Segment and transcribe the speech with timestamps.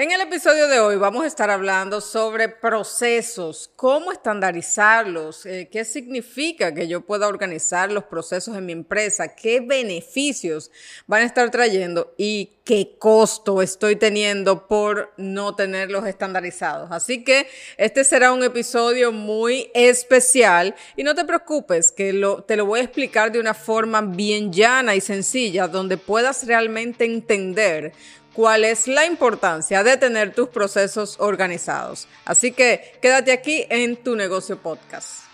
[0.00, 5.84] En el episodio de hoy vamos a estar hablando sobre procesos, cómo estandarizarlos, eh, qué
[5.84, 10.70] significa que yo pueda organizar los procesos en mi empresa, qué beneficios
[11.06, 16.90] van a estar trayendo y qué costo estoy teniendo por no tenerlos estandarizados.
[16.92, 17.46] Así que
[17.76, 22.12] este será un episodio muy especial y no te preocupes que
[22.46, 27.04] te lo voy a explicar de una forma bien llana y sencilla donde puedas realmente
[27.04, 27.92] entender
[28.34, 32.08] cuál es la importancia de tener tus procesos organizados.
[32.24, 35.24] Así que quédate aquí en tu negocio podcast.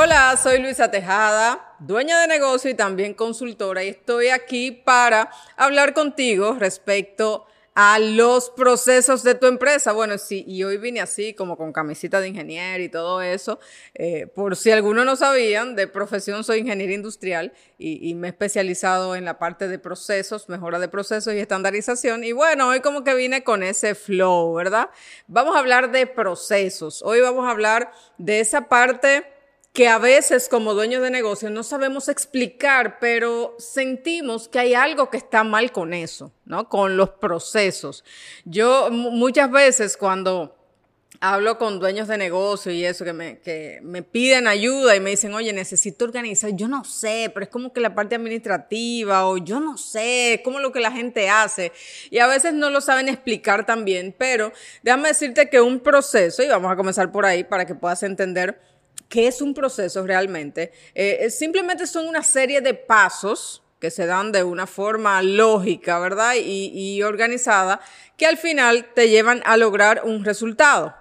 [0.00, 5.92] Hola, soy Luisa Tejada, dueña de negocio y también consultora y estoy aquí para hablar
[5.92, 7.47] contigo respecto
[7.80, 9.92] a los procesos de tu empresa.
[9.92, 13.60] Bueno, sí, y hoy vine así, como con camisita de ingeniero y todo eso.
[13.94, 19.14] Eh, por si algunos no sabían, de profesión soy ingeniero industrial y, me he especializado
[19.14, 22.24] en la parte de procesos, mejora de procesos y estandarización.
[22.24, 24.90] Y bueno, hoy como que vine con ese flow, ¿verdad?
[25.28, 27.00] Vamos a hablar de procesos.
[27.02, 29.24] Hoy vamos a hablar de esa parte
[29.78, 35.08] que a veces como dueños de negocio no sabemos explicar, pero sentimos que hay algo
[35.08, 36.68] que está mal con eso, ¿no?
[36.68, 38.02] Con los procesos.
[38.44, 40.56] Yo muchas veces cuando
[41.20, 45.10] hablo con dueños de negocio y eso, que me, que me piden ayuda y me
[45.10, 49.38] dicen, oye, necesito organizar, yo no sé, pero es como que la parte administrativa o
[49.38, 51.70] yo no sé, es como lo que la gente hace.
[52.10, 56.48] Y a veces no lo saben explicar también, pero déjame decirte que un proceso, y
[56.48, 58.60] vamos a comenzar por ahí para que puedas entender,
[59.08, 60.72] ¿Qué es un proceso realmente?
[60.94, 66.34] Eh, simplemente son una serie de pasos que se dan de una forma lógica, ¿verdad?
[66.34, 67.80] Y, y organizada,
[68.16, 70.94] que al final te llevan a lograr un resultado.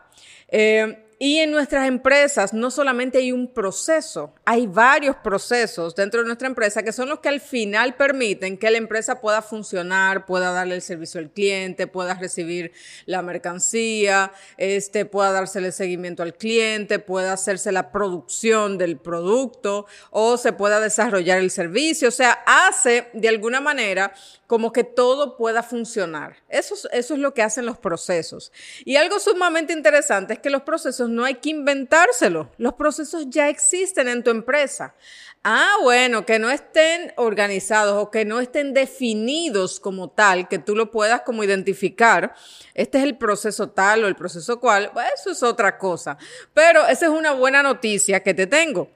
[0.49, 6.27] Eh, y en nuestras empresas no solamente hay un proceso, hay varios procesos dentro de
[6.27, 10.51] nuestra empresa que son los que al final permiten que la empresa pueda funcionar, pueda
[10.51, 12.71] darle el servicio al cliente, pueda recibir
[13.05, 20.37] la mercancía, este, pueda dársele seguimiento al cliente, pueda hacerse la producción del producto o
[20.37, 22.09] se pueda desarrollar el servicio.
[22.09, 24.13] O sea, hace de alguna manera
[24.47, 26.37] como que todo pueda funcionar.
[26.47, 28.53] Eso, eso es lo que hacen los procesos.
[28.85, 32.47] Y algo sumamente interesante es que los procesos no hay que inventárselos.
[32.57, 34.95] Los procesos ya existen en tu empresa.
[35.43, 40.75] Ah, bueno, que no estén organizados o que no estén definidos como tal, que tú
[40.75, 42.33] lo puedas como identificar.
[42.73, 44.91] Este es el proceso tal o el proceso cual.
[45.13, 46.17] eso es otra cosa.
[46.53, 48.89] Pero esa es una buena noticia que te tengo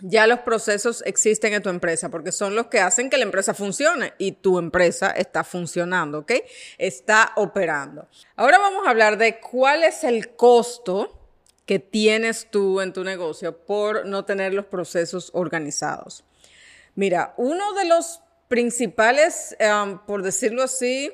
[0.00, 3.54] ya los procesos existen en tu empresa porque son los que hacen que la empresa
[3.54, 6.32] funcione y tu empresa está funcionando, ¿ok?
[6.76, 8.06] Está operando.
[8.36, 11.18] Ahora vamos a hablar de cuál es el costo
[11.64, 16.24] que tienes tú en tu negocio por no tener los procesos organizados.
[16.94, 21.12] Mira, uno de los principales, um, por decirlo así,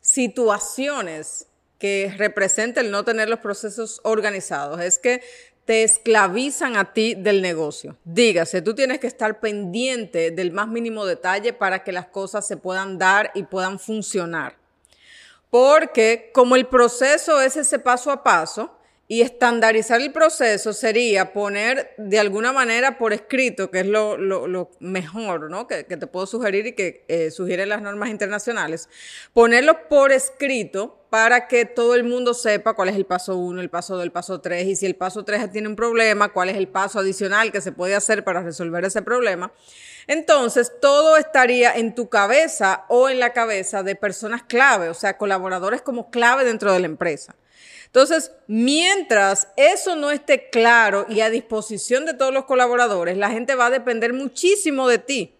[0.00, 1.46] situaciones
[1.78, 5.22] que representa el no tener los procesos organizados es que
[5.66, 7.96] te esclavizan a ti del negocio.
[8.04, 12.56] Dígase, tú tienes que estar pendiente del más mínimo detalle para que las cosas se
[12.56, 14.56] puedan dar y puedan funcionar.
[15.50, 18.75] Porque como el proceso es ese paso a paso,
[19.08, 25.48] y estandarizar el proceso sería poner de alguna manera por escrito, que es lo, mejor,
[25.48, 25.68] ¿no?
[25.68, 28.88] Que, te puedo sugerir y que eh, sugieren las normas internacionales,
[29.32, 33.70] ponerlo por escrito para que todo el mundo sepa cuál es el paso uno, el
[33.70, 36.56] paso dos, el paso tres, y si el paso tres tiene un problema, cuál es
[36.56, 39.52] el paso adicional que se puede hacer para resolver ese problema.
[40.08, 45.16] Entonces, todo estaría en tu cabeza o en la cabeza de personas clave, o sea,
[45.16, 47.36] colaboradores como clave dentro de la empresa.
[47.96, 53.54] Entonces, mientras eso no esté claro y a disposición de todos los colaboradores, la gente
[53.54, 55.34] va a depender muchísimo de ti.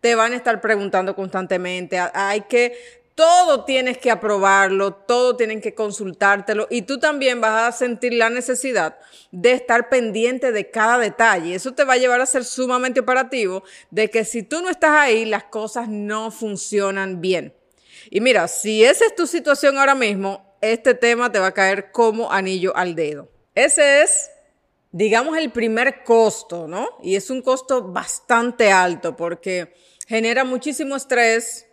[0.00, 5.74] Te van a estar preguntando constantemente, hay que todo tienes que aprobarlo, todo tienen que
[5.74, 8.98] consultártelo y tú también vas a sentir la necesidad
[9.32, 11.56] de estar pendiente de cada detalle.
[11.56, 14.92] Eso te va a llevar a ser sumamente operativo de que si tú no estás
[14.92, 17.52] ahí, las cosas no funcionan bien.
[18.10, 21.90] Y mira, si esa es tu situación ahora mismo, este tema te va a caer
[21.92, 23.28] como anillo al dedo.
[23.54, 24.30] Ese es,
[24.92, 26.88] digamos, el primer costo, ¿no?
[27.02, 29.74] Y es un costo bastante alto porque
[30.06, 31.66] genera muchísimo estrés.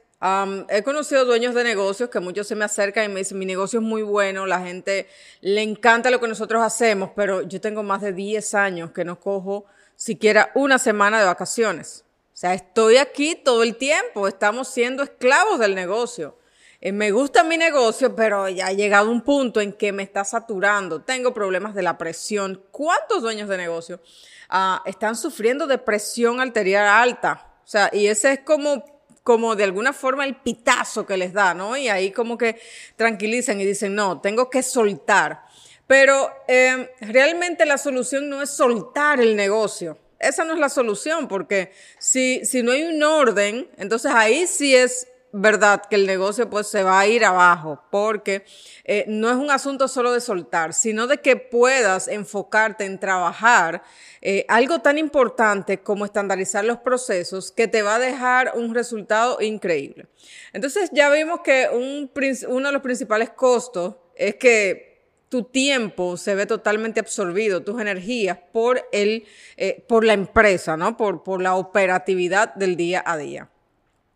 [0.70, 3.80] he conocido dueños de negocios que muchos se me acercan y me dicen, mi negocio
[3.80, 5.08] es muy bueno, la gente
[5.42, 9.20] le encanta lo que nosotros hacemos, pero yo tengo más de 10 años que no
[9.20, 9.66] cojo
[9.96, 12.06] siquiera una semana de vacaciones.
[12.34, 16.38] O sea, estoy aquí todo el tiempo, estamos siendo esclavos del negocio.
[16.86, 20.26] Eh, me gusta mi negocio, pero ya ha llegado un punto en que me está
[20.26, 21.02] saturando.
[21.02, 22.62] Tengo problemas de la presión.
[22.72, 24.02] ¿Cuántos dueños de negocio
[24.50, 27.54] ah, están sufriendo de presión arterial alta?
[27.64, 28.84] O sea, y ese es como
[29.24, 31.78] como de alguna forma el pitazo que les da, ¿no?
[31.78, 32.60] Y ahí como que
[32.98, 35.46] tranquilizan y dicen, no, tengo que soltar.
[35.88, 39.98] Pero em, realmente la solución no es soltar el negocio.
[40.20, 44.76] Esa no es la solución, porque si, si no hay un orden, entonces ahí sí
[44.76, 48.46] es verdad que el negocio pues se va a ir abajo, porque
[48.84, 53.84] eh, no es un asunto solo de soltar, sino de que puedas enfocarte en trabajar
[54.22, 59.42] eh, algo tan importante como estandarizar los procesos que te va a dejar un resultado
[59.42, 60.06] increíble.
[60.54, 62.12] Entonces ya vimos que un,
[62.48, 64.94] uno de los principales costos es que
[65.30, 69.26] tu tiempo se ve totalmente absorbido, tus energías por el,
[69.58, 70.96] eh, por la empresa, ¿no?
[70.96, 73.50] Por, por la operatividad del día a día.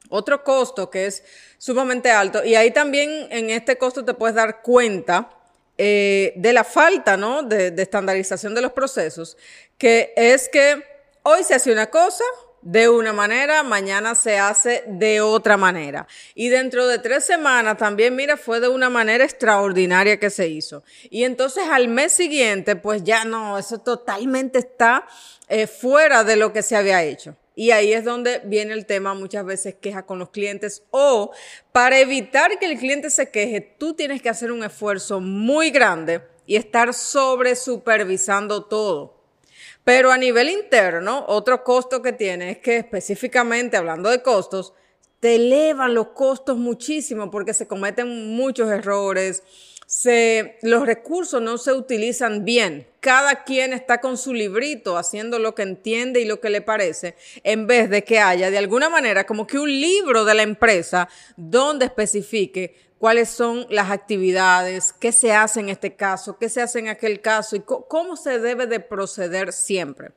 [0.09, 1.24] Otro costo que es
[1.57, 5.30] sumamente alto, y ahí también en este costo te puedes dar cuenta
[5.77, 7.44] eh, de la falta ¿no?
[7.44, 9.38] de, estandarización de los procesos,
[9.77, 10.83] que es que
[11.21, 12.24] hoy se hace una cosa,
[12.63, 16.07] de una manera, mañana se hace de otra manera.
[16.33, 20.83] Y dentro de tres semanas también, mira, fue de una manera extraordinaria que se hizo.
[21.09, 25.07] Y entonces al mes siguiente, pues ya no, eso totalmente está
[25.48, 27.36] eh, fuera de lo que se había hecho.
[27.59, 31.31] Y ahí es donde viene el tema muchas veces queja con los clientes o
[31.71, 36.21] para evitar que el cliente se queje, tú tienes que hacer un esfuerzo muy grande
[36.45, 39.24] y estar sobre supervisando todo.
[39.83, 44.75] Pero a nivel interno, otro costo que tiene es que específicamente hablando de costos,
[45.19, 49.42] te elevan los costos muchísimo porque se cometen muchos errores,
[49.87, 52.85] se, los recursos no se utilizan bien.
[52.99, 57.15] Cada quien está con su librito haciendo lo que entiende y lo que le parece,
[57.43, 61.07] en vez de que haya de alguna manera como que un libro de la empresa
[61.37, 66.79] donde especifique cuáles son las actividades, qué se hace en este caso, qué se hace
[66.79, 70.11] en aquel caso y cómo se debe de proceder siempre.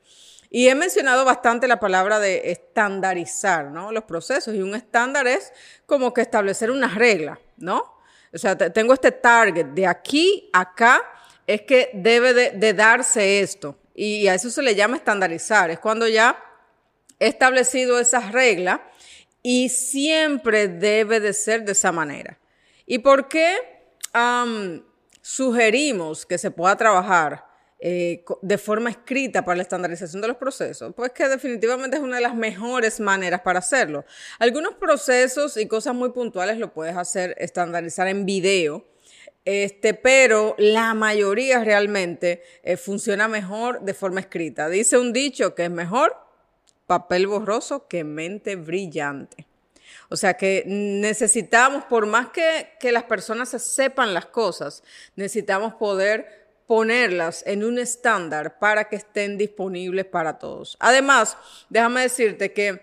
[0.49, 3.93] Y he mencionado bastante la palabra de estandarizar, ¿no?
[3.93, 4.53] Los procesos.
[4.53, 5.53] Y un estándar es
[5.85, 8.00] como que establecer una regla, ¿no?
[8.33, 11.01] O sea, tengo este target de aquí a acá,
[11.45, 13.77] es que debe de, darse esto.
[13.93, 15.69] Y a eso se le llama estandarizar.
[15.69, 16.41] Es cuando ya
[17.19, 18.79] he establecido esas reglas
[19.43, 22.37] y siempre debe de ser de esa manera.
[22.85, 23.57] ¿Y por qué
[25.21, 27.50] sugerimos que se pueda trabajar
[27.83, 30.93] eh, de forma escrita para la estandarización de los procesos?
[30.95, 34.05] Pues que definitivamente es una de las mejores maneras para hacerlo.
[34.37, 38.85] Algunos procesos y cosas muy puntuales lo puedes hacer estandarizar en video.
[39.43, 44.69] Este, pero la mayoría realmente eh, funciona mejor de forma escrita.
[44.69, 46.15] Dice un dicho que es mejor
[46.85, 49.47] papel borroso que mente brillante.
[50.09, 54.83] O sea que necesitamos, por más que, que las personas se sepan las cosas,
[55.15, 56.40] necesitamos poder
[56.71, 60.77] ponerlas en un estándar para que estén disponibles para todos.
[60.79, 61.35] Además,
[61.69, 62.79] déjame decirte que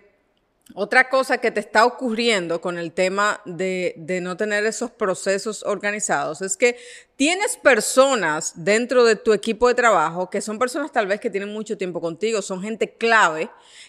[0.75, 6.43] otra cosa que te está ocurriendo con el tema de, no tener esos procesos organizados
[6.43, 6.77] es que
[7.17, 11.51] tienes personas dentro de tu equipo de trabajo que son personas tal vez que tienen
[11.51, 13.49] mucho tiempo contigo, son gente clave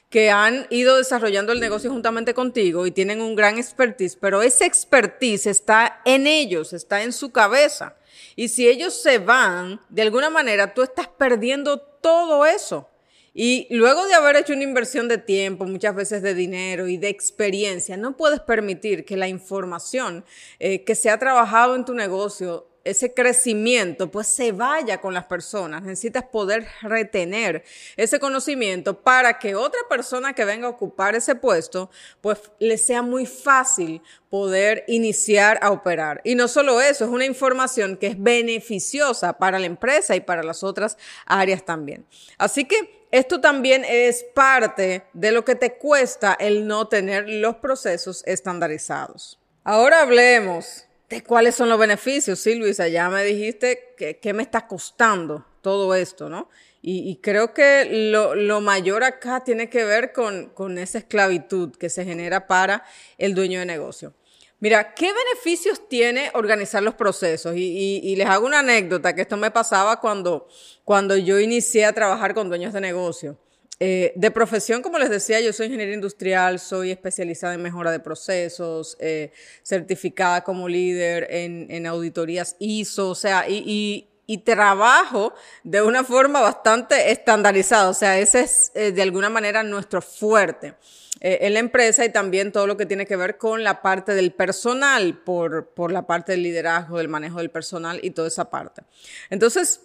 [0.09, 4.63] que han ido desarrollando el negocio juntamente contigo y tienen un gran expertise, pero ese
[4.63, 7.97] expertise está en ellos, está en su cabeza.
[8.35, 12.89] Y si ellos se van, de alguna manera tú estás perdiendo todo eso.
[13.33, 17.09] Y luego de haber hecho una inversión de tiempo, muchas veces de dinero y de
[17.09, 20.25] experiencia, no puedes permitir que la información
[20.59, 25.25] eh, que se ha trabajado en tu negocio ese crecimiento, pues se vaya con las
[25.25, 25.83] personas.
[25.83, 27.63] Necesitas poder retener
[27.97, 31.89] ese conocimiento para que otra persona que venga a ocupar ese puesto,
[32.21, 36.21] pues le sea muy fácil poder iniciar a operar.
[36.23, 40.43] Y no solo eso, es una información que es beneficiosa para la empresa y para
[40.43, 42.05] las otras áreas también.
[42.37, 47.55] Así que esto también es parte de lo que te cuesta el no tener los
[47.55, 49.39] procesos estandarizados.
[49.63, 52.39] Ahora hablemos de cuáles son los beneficios.
[52.39, 56.49] Sí, Luisa, ya me dijiste que, me está costando todo esto, ¿no?
[56.81, 62.05] Y, creo que lo, mayor acá tiene que ver con, con esa esclavitud que se
[62.05, 62.85] genera para
[63.17, 64.13] el dueño de negocio.
[64.61, 67.53] Mira, ¿qué beneficios tiene organizar los procesos?
[67.55, 70.47] Y, les hago una anécdota, que esto me pasaba cuando,
[70.83, 73.37] cuando yo inicié a trabajar con dueños de negocio.
[73.81, 78.01] Eh, de profesión, como les decía, yo soy ingeniera industrial, soy especializada en mejora de
[78.01, 79.31] procesos, eh,
[79.63, 84.05] certificada como líder en, auditorías ISO, o sea, y,
[84.45, 85.33] trabajo
[85.63, 90.75] de una forma bastante estandarizada, o sea, ese es eh, de alguna manera nuestro fuerte.
[91.21, 94.31] en la empresa y también todo lo que tiene que ver con la parte del
[94.31, 98.83] personal, por, por la parte del liderazgo, del manejo del personal y toda esa parte.
[99.29, 99.81] Entonces,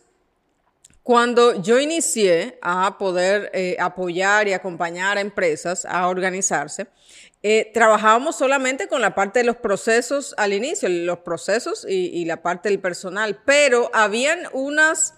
[1.04, 6.86] Cuando yo inicié a poder eh, apoyar y acompañar a empresas a organizarse,
[7.42, 12.40] eh, trabajábamos solamente con la parte de los procesos al inicio, los procesos y, la
[12.40, 15.12] parte del personal, pero habían unas,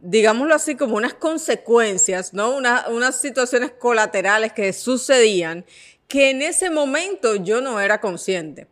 [0.00, 2.56] digámoslo así, como unas consecuencias, ¿no?
[2.56, 5.64] unas situaciones colaterales que sucedían
[6.06, 8.68] que en ese momento yo no era consciente.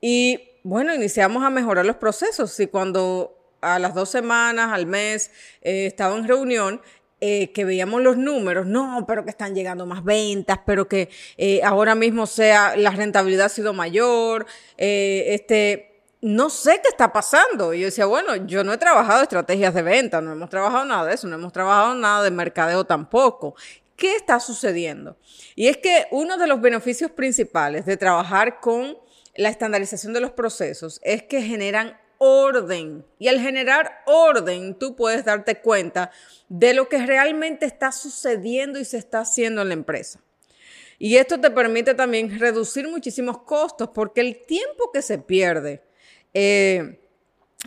[0.00, 5.30] Y bueno, iniciamos a mejorar los procesos y cuando a las dos semanas, al mes,
[5.62, 6.82] eh, estaba en reunión,
[7.20, 11.60] eh, que veíamos los números, no, pero que están llegando más ventas, pero que eh,
[11.62, 14.44] ahora mismo sea, la rentabilidad ha sido mayor,
[14.76, 17.72] este, no sé qué está pasando.
[17.72, 21.06] Y yo decía, bueno, yo no he trabajado estrategias de venta, no hemos trabajado nada
[21.06, 23.54] de eso, no hemos trabajado nada de mercadeo tampoco.
[23.94, 25.16] ¿Qué está sucediendo?
[25.54, 28.98] Y es que uno de los beneficios principales de trabajar con
[29.36, 33.04] la estandarización de los procesos es que generan orden.
[33.18, 36.12] Y al generar orden, tú puedes darte cuenta
[36.48, 40.20] de lo que realmente está sucediendo y se está haciendo en la empresa.
[41.00, 45.82] Y esto te permite también reducir muchísimos costos porque el tiempo que se pierde
[46.32, 47.00] eh,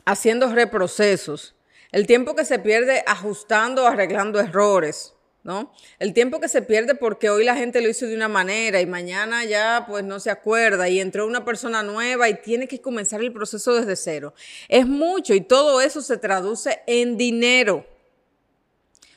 [0.06, 1.54] haciendo reprocesos,
[1.92, 5.15] el tiempo que se pierde ajustando, arreglando errores,
[5.46, 5.72] ¿no?
[6.00, 8.88] El tiempo que se pierde porque hoy la gente lo hizo de una manera y
[8.88, 13.22] mañana ya pues no se acuerda y entró una persona nueva y tiene que comenzar
[13.22, 14.34] el proceso desde cero.
[14.68, 17.86] Es mucho y todo eso se traduce en dinero.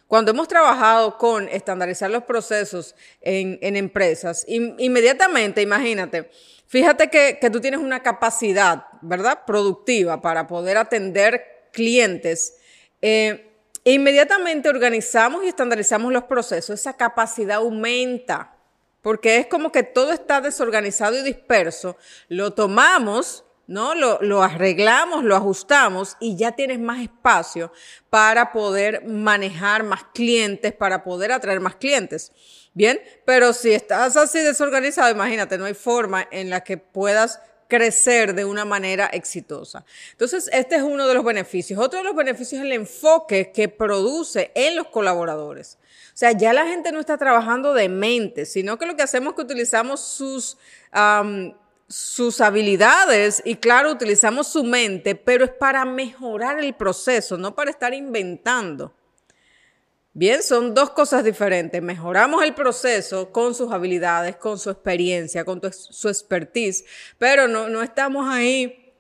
[0.07, 6.31] Cuando hemos trabajado con estandarizar los procesos en, empresas, inmediatamente, imagínate,
[6.67, 9.41] fíjate que, tú tienes una capacidad, ¿verdad?
[9.47, 12.59] Productiva para poder atender clientes.
[13.01, 13.48] Eh,
[13.89, 18.55] e inmediatamente organizamos y estandarizamos los procesos, esa capacidad aumenta,
[19.01, 21.97] porque es como que todo está desorganizado y disperso,
[22.29, 23.95] lo tomamos, ¿no?
[23.95, 27.73] Lo, lo arreglamos, lo ajustamos y ya tienes más espacio
[28.11, 32.33] para poder manejar más clientes, para poder atraer más clientes.
[32.75, 38.35] Bien, pero si estás así desorganizado, imagínate, no hay forma en la que puedas crecer
[38.35, 39.85] de una manera exitosa.
[40.13, 41.79] Entonces, este es uno de los beneficios.
[41.79, 45.79] Otro de los beneficios es el enfoque que produce en los colaboradores.
[46.09, 49.31] O sea, ya la gente no está trabajando de mente, sino que lo que hacemos
[49.31, 50.57] es que utilizamos sus,
[51.87, 57.71] sus habilidades y claro, utilizamos su mente, pero es para mejorar el proceso, no para
[57.71, 58.93] estar inventando.
[60.19, 61.81] Bien, son dos cosas diferentes.
[61.81, 66.85] Mejoramos el proceso con sus habilidades, con su experiencia, con su expertise,
[67.19, 68.93] pero no, no estamos ahí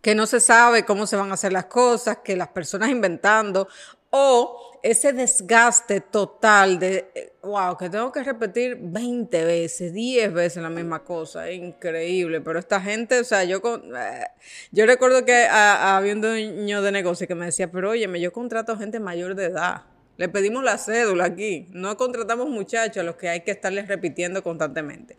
[0.00, 3.66] que no se sabe cómo se van a hacer las cosas, que las personas inventando,
[4.10, 10.70] o ese desgaste total de, wow, que tengo que repetir 20 veces, 10 veces la
[10.70, 14.28] misma cosa, increíble, pero esta gente, o sea, yo con, eh,
[14.70, 18.76] yo recuerdo que había un dueño de negocio que me decía, pero óyeme, yo contrato
[18.76, 19.82] gente mayor de edad,
[20.16, 21.66] le pedimos la cédula aquí.
[21.70, 25.18] No contratamos muchachos a los que hay que estarles repitiendo constantemente.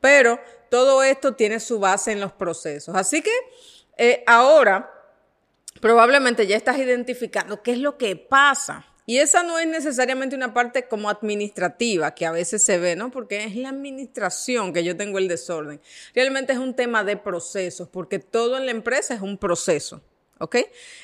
[0.00, 2.94] Pero todo esto tiene su base en los procesos.
[2.94, 3.30] Así que
[3.96, 4.90] eh, ahora
[5.80, 8.86] probablemente ya estás identificando qué es lo que pasa.
[9.04, 13.10] Y esa no es necesariamente una parte como administrativa que a veces se ve, ¿no?
[13.10, 15.80] Porque es la administración que yo tengo el desorden.
[16.14, 20.00] Realmente es un tema de procesos, porque todo en la empresa es un proceso,
[20.38, 20.56] ¿ok?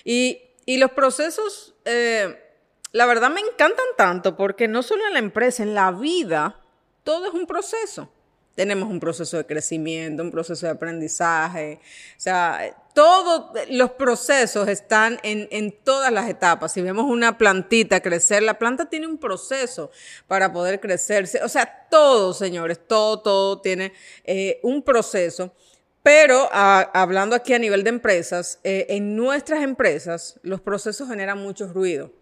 [0.04, 1.74] Y, los procesos...
[1.84, 2.47] Eh,
[2.92, 6.60] la verdad me encantan tanto porque no solo en la empresa, en la vida,
[7.04, 8.10] todo es un proceso.
[8.54, 11.78] Tenemos un proceso de crecimiento, un proceso de aprendizaje.
[12.16, 16.72] O sea, todos los procesos están en, en, todas las etapas.
[16.72, 19.92] Si vemos una plantita crecer, la planta tiene un proceso
[20.26, 21.40] para poder crecerse.
[21.44, 23.92] O sea, todo, señores, todo, todo tiene
[24.24, 25.54] eh, un proceso.
[26.02, 31.68] Pero hablando aquí a nivel de empresas, eh, en nuestras empresas los procesos generan mucho
[31.68, 32.17] ruido.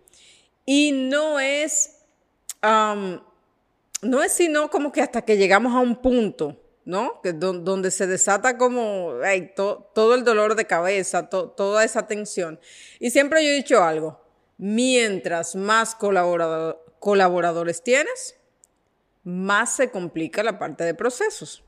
[0.66, 2.02] Y no es,
[2.60, 7.20] no es sino como que hasta que llegamos a un punto, ¿no?
[7.22, 9.14] Que donde se desata como
[9.94, 12.60] todo el dolor de cabeza, toda esa tensión.
[12.98, 14.20] Y siempre yo he dicho algo,
[14.58, 15.96] mientras más
[16.98, 18.36] colaboradores tienes,
[19.22, 21.62] más se complica la parte de procesos.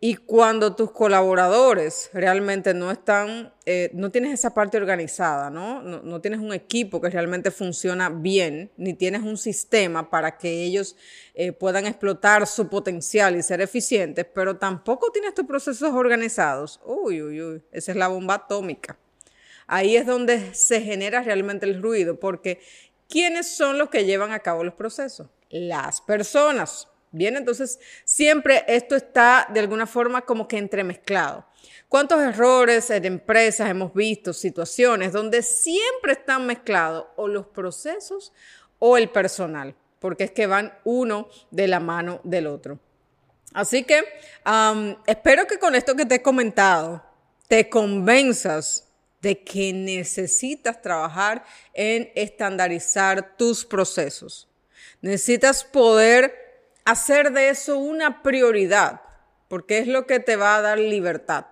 [0.00, 5.82] Y cuando tus colaboradores realmente no están, eh, no tienes esa parte organizada, ¿no?
[5.82, 6.20] ¿no?
[6.20, 10.94] tienes un equipo que realmente funciona bien, ni tienes un sistema para que ellos
[11.34, 16.80] eh, puedan explotar su potencial y ser eficientes, pero tampoco tienes tus procesos organizados.
[16.84, 18.96] Uy, uy, uy, esa es la bomba atómica.
[19.66, 22.60] Ahí es donde se genera realmente el ruido, porque
[23.08, 25.26] ¿quiénes son los que llevan a cabo los procesos?
[25.50, 26.86] Las personas.
[27.10, 31.46] Bien, entonces siempre esto está de alguna forma como que entremezclado.
[31.88, 38.32] ¿Cuántos errores en empresas hemos visto, situaciones donde siempre están mezclados o los procesos
[38.78, 39.74] o el personal?
[39.98, 42.78] Porque es que van uno de la mano del otro.
[43.54, 44.04] Así que
[45.06, 47.02] espero que con esto que te he comentado
[47.48, 48.86] te convenzas
[49.22, 54.46] de que necesitas trabajar en estandarizar tus procesos.
[55.00, 56.47] Necesitas poder
[56.90, 59.02] hacer de eso una prioridad,
[59.48, 61.46] porque es lo que te va a dar libertad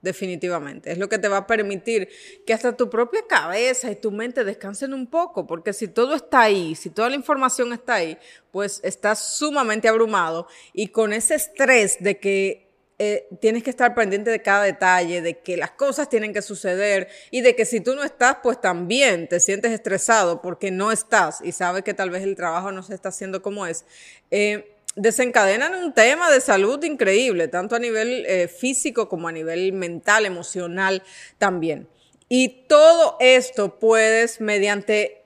[0.00, 0.92] definitivamente.
[0.92, 2.08] Es lo que te va a permitir
[2.46, 6.42] que hasta tu propia cabeza y tu mente descansen un poco, porque si todo está
[6.42, 8.16] ahí, si toda la información está ahí,
[8.52, 12.66] pues estás sumamente abrumado y con ese estrés de que
[12.98, 17.08] eh, tienes que estar pendiente de cada detalle, de que las cosas tienen que suceder
[17.30, 21.40] y de que si tú no estás, pues también te sientes estresado porque no estás
[21.42, 23.84] y sabes que tal vez el trabajo no se está haciendo como es.
[24.30, 29.72] Eh, desencadenan un tema de salud increíble, tanto a nivel eh, físico como a nivel
[29.72, 31.02] mental, emocional
[31.38, 31.88] también.
[32.28, 35.22] Y todo esto puedes, mediante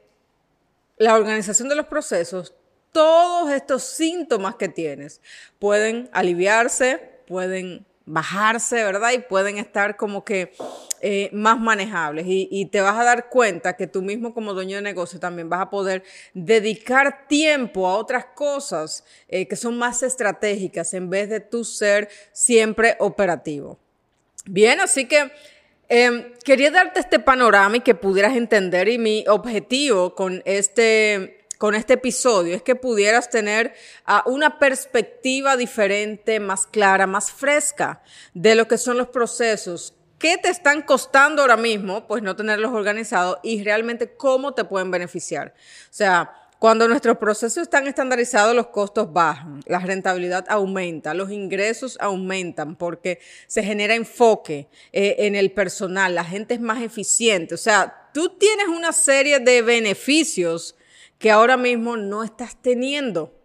[0.99, 2.55] la organización de los procesos,
[2.93, 5.21] todos estos síntomas que tienes
[5.59, 9.13] pueden aliviarse, pueden bajarse, ¿verdad?
[9.13, 10.53] Y pueden estar como que
[11.01, 14.83] eh, más manejables y, te vas a dar cuenta que tú mismo como dueño de
[14.83, 16.03] negocio también vas a poder
[16.35, 22.11] dedicar tiempo a otras cosas eh, que son más estratégicas en vez de tú ser
[22.33, 23.79] siempre operativo.
[24.45, 25.33] Bien, así que
[25.89, 31.75] em, quería darte este panorama y que pudieras entender y mi objetivo con este con
[31.75, 33.75] este episodio es que pudieras tener
[34.07, 38.01] ah, una perspectiva diferente, más clara, más fresca
[38.33, 39.95] de lo que son los procesos.
[40.19, 42.07] ¿Qué te están costando ahora mismo?
[42.07, 45.53] Pues no tenerlos organizados y realmente cómo te pueden beneficiar.
[45.85, 51.99] O sea, cuando nuestros procesos están estandarizados, los costos bajan, la rentabilidad aumenta, los ingresos
[52.01, 57.55] aumentan porque se genera enfoque eh, en el personal, la gente es más eficiente.
[57.55, 60.75] O sea, tú tienes una serie de beneficios
[61.21, 63.37] que ahora mismo no estás teniendo.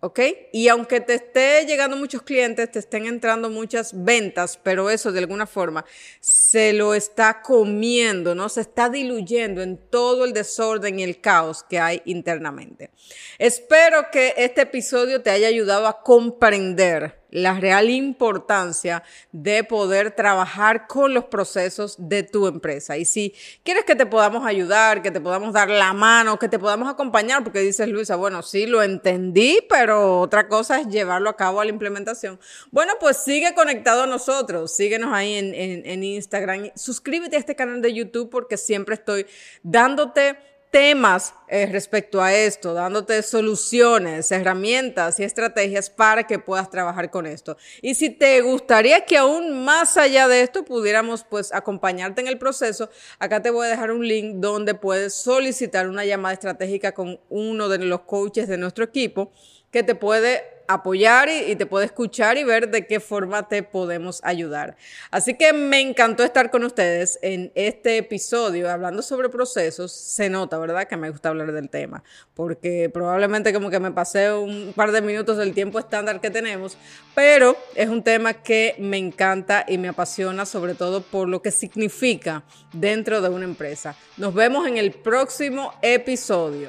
[0.00, 0.18] ¿Ok?
[0.52, 5.20] Y aunque te esté llegando muchos clientes, te estén entrando muchas ventas, pero eso de
[5.20, 5.84] alguna forma
[6.18, 8.48] se lo está comiendo, ¿no?
[8.48, 12.90] Se está diluyendo en todo el desorden y el caos que hay internamente.
[13.38, 20.86] Espero que este episodio te haya ayudado a comprender la real importancia de poder trabajar
[20.86, 22.96] con los procesos de tu empresa.
[22.98, 26.58] Y si quieres que te podamos ayudar, que te podamos dar la mano, que te
[26.58, 31.36] podamos acompañar, porque dices Luisa, bueno, sí, lo entendí, pero otra cosa es llevarlo a
[31.36, 32.38] cabo a la implementación.
[32.70, 37.80] Bueno, pues sigue conectado a nosotros, síguenos ahí en, en Instagram, suscríbete a este canal
[37.80, 39.26] de YouTube porque siempre estoy
[39.62, 40.36] dándote
[40.70, 47.26] temas eh, respecto a esto, dándote soluciones, herramientas y estrategias para que puedas trabajar con
[47.26, 47.58] esto.
[47.82, 52.38] Y si te gustaría que aún más allá de esto pudiéramos pues acompañarte en el
[52.38, 52.88] proceso,
[53.18, 57.68] acá te voy a dejar un link donde puedes solicitar una llamada estratégica con uno
[57.68, 59.30] de los coaches de nuestro equipo
[59.70, 64.20] que te puede apoyar y, te puede escuchar y ver de qué forma te podemos
[64.24, 64.76] ayudar.
[65.10, 69.92] Así que me encantó estar con ustedes en este episodio hablando sobre procesos.
[69.92, 70.86] Se nota, ¿verdad?
[70.86, 75.38] Que me gusta del tema, porque probablemente como que me pasé un par de minutos
[75.38, 76.76] del tiempo estándar que tenemos,
[77.14, 81.50] pero es un tema que me encanta y me apasiona sobre todo por lo que
[81.50, 83.96] significa dentro de una empresa.
[84.16, 86.68] Nos vemos en el próximo episodio.